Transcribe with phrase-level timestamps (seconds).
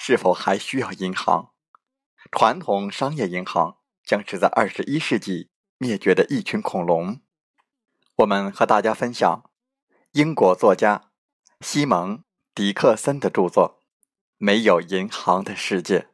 [0.00, 1.50] 是否还需要银行？
[2.30, 7.20] 传统商业银行将是在二十一世纪灭绝的一群恐龙。
[8.18, 9.50] 我们和大家分享
[10.12, 11.10] 英国作家
[11.60, 12.18] 西蒙·
[12.54, 13.80] 迪克森的著作
[14.38, 16.06] 《没有银行的世界》。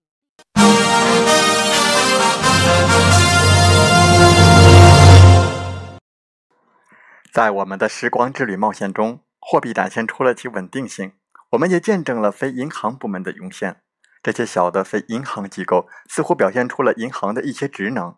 [7.31, 11.13] 在我们的时光之旅冒险中，货币展现出了其稳定性。
[11.51, 13.84] 我们也见证了非银行部门的涌现，
[14.25, 18.17] 这些小的非银行机构似乎表现出了银行的一些职能。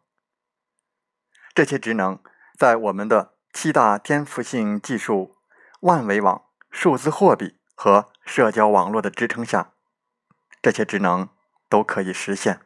[1.53, 2.21] 这些职能
[2.57, 5.35] 在我们的七大颠覆性技术——
[5.83, 9.73] 万维网、数字货币和社交网络的支撑下，
[10.63, 11.29] 这些职能
[11.69, 12.61] 都可以实现。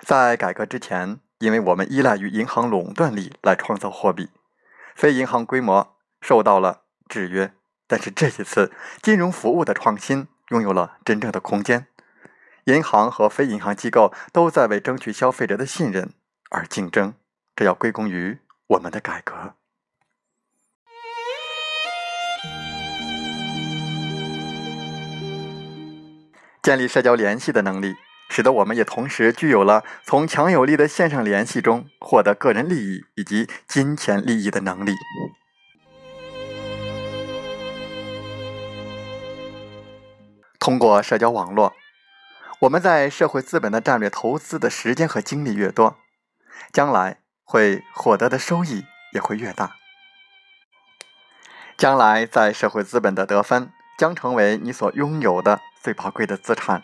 [0.00, 4.30] 在改革之前，因为我们依赖于银行垄断力来创造货币，
[4.96, 7.54] 非银行规模受到了制约。
[7.86, 11.88] 但是这一次，金融服务的创新拥有了真正的空间，
[12.66, 16.12] 银行和非银行机构都在为争取消费者的信任
[16.48, 17.14] 而竞争，
[17.56, 18.38] 这要归功于
[18.68, 19.54] 我们的改革。
[26.62, 27.96] 建立社交联系的能力，
[28.30, 34.92] 使得我们也同时具有了从强有力的线上联系中获得个人利益以及金钱利益的能力。
[40.64, 41.74] 通过社交网络，
[42.60, 45.98] 我们在社会资本的战略投资的时间和精力越多，
[46.72, 49.76] 将来会获得的收益也会越大。
[51.76, 56.82] 将来在社会资本的得分将成为你所拥有的最宝贵的资产。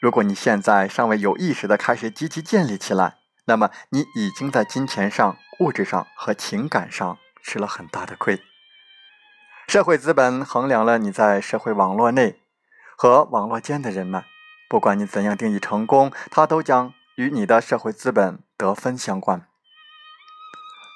[0.00, 8.42] 如果你现在尚未有意识的开始积极建立起来，那么你已经在金钱上、物质上和情感上吃了很大的亏。
[9.68, 12.41] 社会资本衡量了你在社会网络内。
[13.02, 14.22] 和网络间的人们，
[14.68, 19.44] 不管你怎样定义成功，它都将与你的社会资本得分相关。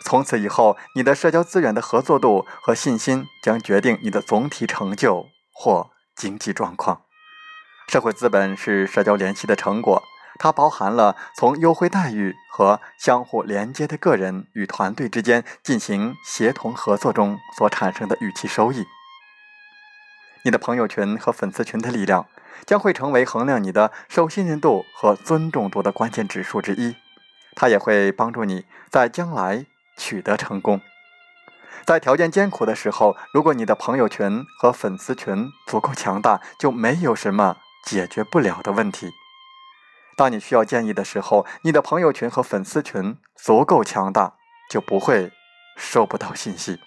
[0.04, 7.02] 从此以后，你的社交资源的合作度和信心将决定你的总体成就或经济状况。
[7.88, 10.00] 社会资本是社交联系的成果，
[10.38, 18.86] 它包含了从优惠待遇和相互连接的个人与团队之间进行协同合作中所产生的预期收益。
[20.46, 22.28] 你的朋友群和粉丝群的力量
[22.64, 26.94] 将会成为衡量你的受信任度和尊重度的关键指数之一，
[27.56, 29.66] 它也会帮助你在将来
[29.96, 30.80] 取得成功。
[31.84, 39.10] 在条件艰苦的时候，如果你的朋友群和粉丝群足够强大，就没有什么解决不了的问题。
[40.16, 44.34] 当你需要建议的时候，你的朋友群和粉丝群足够强大，
[44.70, 45.32] 就不会
[45.76, 46.78] 收不到信息。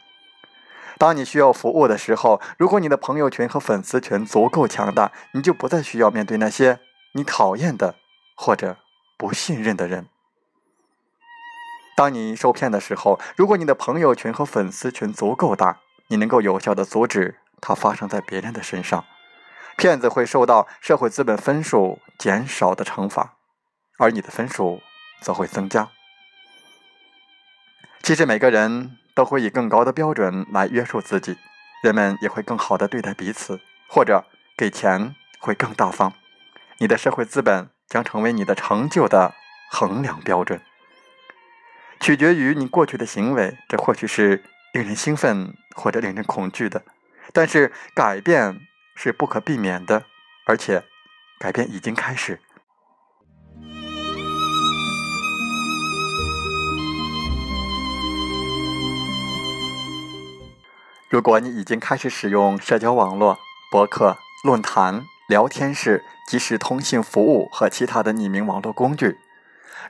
[1.00, 6.82] 当你需要服务的时候，如果你的朋友群和粉丝群足够强大，你就不再需要面对那些
[7.14, 7.96] 你讨厌的
[8.36, 8.78] 或者
[9.18, 10.08] 不信任的人。
[11.96, 15.80] 当你受骗的时候，如果你的朋友群和粉丝群足够大，
[16.10, 19.06] 你能够有效的阻止它发生在别人的身上，
[19.78, 23.36] 骗子会受到社会资本分数减少的惩罚，
[23.98, 24.82] 而你的分数
[25.22, 25.90] 则会增加。
[28.04, 28.98] 其实每个人。
[29.20, 31.38] 都会以更高的标准来约束自己，
[31.84, 34.24] 人们也会更好的对待彼此，或者
[34.56, 36.14] 给钱会更大方。
[36.78, 39.34] 你的社会资本将成为你的成就的
[39.70, 40.62] 衡量标准，
[42.00, 43.58] 取决于你过去的行为。
[43.68, 46.82] 这或许是令人兴奋或者令人恐惧的，
[47.34, 48.62] 但是改变
[48.96, 50.06] 是不可避免的，
[50.46, 50.82] 而且
[51.38, 52.40] 改变已经开始。
[61.10, 63.40] 如果你已经开始使用社交网络、
[63.72, 69.16] 博客、论坛、聊天室、即时通信服务和其他的匿名网络工具；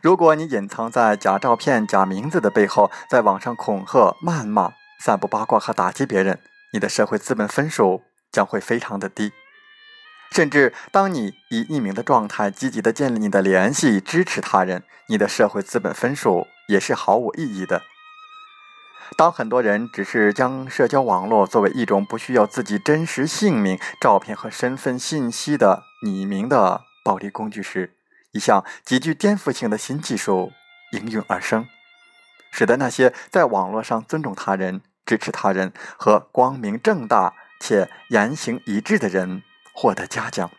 [0.02, 4.72] 如果你隐藏在假照片、假名字的背后，在网上恐吓、谩骂、
[5.02, 6.40] 散布八卦和打击别人，
[6.72, 8.02] 你的社会资本分数
[8.32, 9.34] 将会非常的低。
[10.32, 17.82] 甚至当你以匿名的状态积极的建立你的联系、支持他人，你的社会资本分数也是毫无意义的。
[19.18, 27.96] 当很多人只是将社交网络作为一种不需要自己真实姓名、照片和身份信息的匿名的暴力工具时，
[28.32, 30.52] 一项极具颠覆性的新技术
[30.92, 31.68] 应运而生，
[32.52, 40.50] 使得那些在网络上尊重他人、支持他人和光明正大且言行一致的人获得嘉奖。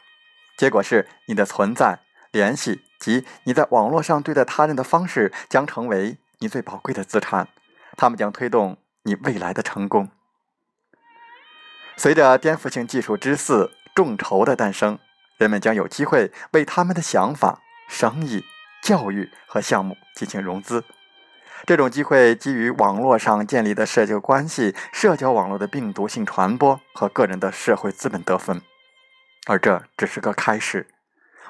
[0.58, 2.00] 结果是，你的存在、
[2.32, 7.48] 联系及你在网络上对待他人的方式将成为你最宝贵的资产。
[7.96, 10.08] 他们将推动你未来的成功。
[11.96, 14.98] 随着颠覆性技术之四众筹的诞生，
[15.36, 18.44] 人们将有机会为他们的想法、生意、
[18.82, 20.84] 教育和项目进行融资。
[21.66, 28.62] 这种机会基于网络上建立的社交关系、社交网络的病毒性传播和个人的社会资本得分，
[29.46, 30.86] 而这只是个开始。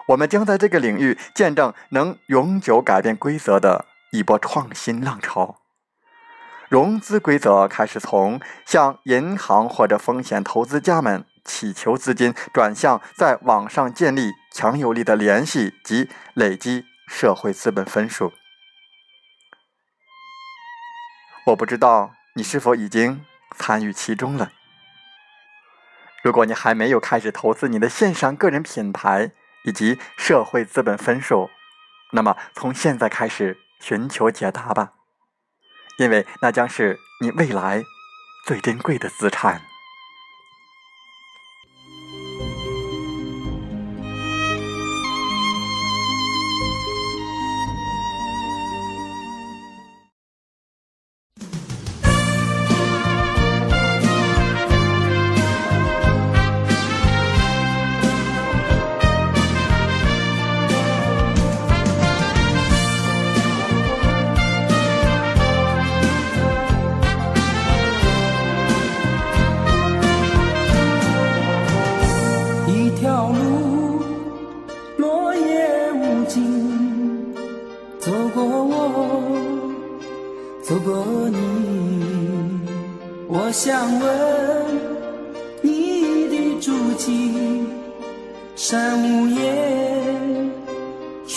[0.06, 5.60] 我们将在这个领域见证能永久改变规则的一波创新浪潮。
[6.70, 18.32] 融资规则开始从向银行或者风险投资家们祈求资金，转向在网上建立强有力的联系及累积社会资本分数。
[21.46, 23.24] 我不知道你是否已经
[23.56, 24.52] 参与其中了。
[26.22, 29.32] 如果你还没有开始投资你的线上个人品牌
[29.64, 31.50] 以及社会资本分数，
[32.12, 34.92] 那么从现在开始寻求解答吧。
[36.00, 37.84] 因为那将是你未来
[38.42, 39.69] 最珍贵的资产。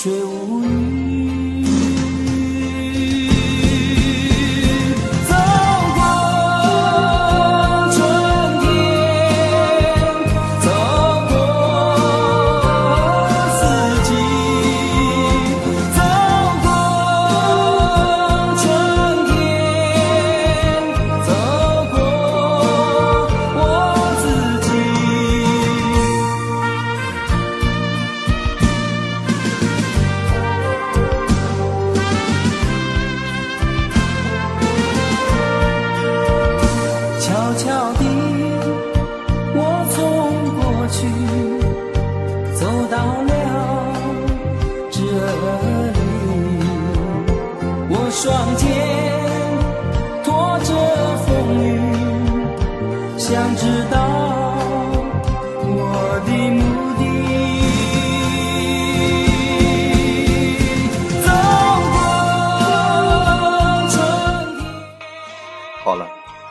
[0.03, 0.33] 却。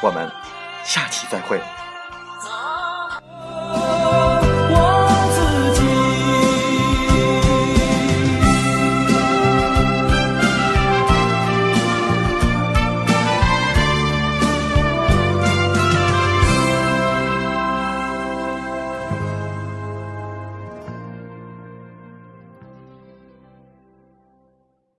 [0.00, 0.30] 我们
[0.84, 1.60] 下期再会。